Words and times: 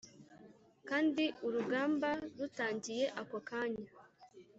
kandi 0.89 1.23
urugamba 1.47 2.09
rutangiye 2.39 3.05
ako 3.21 3.37
kanya 3.49 3.87